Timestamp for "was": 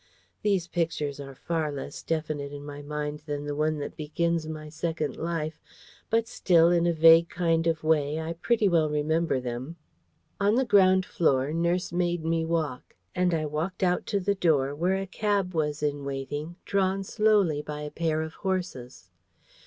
15.53-15.83